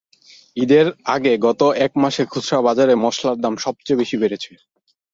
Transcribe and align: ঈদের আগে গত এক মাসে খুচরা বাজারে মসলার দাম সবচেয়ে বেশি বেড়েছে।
ঈদের 0.57 0.85
আগে 1.15 1.33
গত 1.45 1.61
এক 1.85 1.91
মাসে 2.03 2.23
খুচরা 2.25 2.59
বাজারে 2.67 2.93
মসলার 3.03 3.37
দাম 3.43 3.53
সবচেয়ে 3.65 3.99
বেশি 4.01 4.15
বেড়েছে। 4.21 4.51